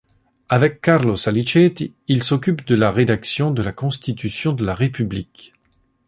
[0.49, 5.53] Avec Carlo Saliceti il s'occupe de la rédaction de la constitution de la république.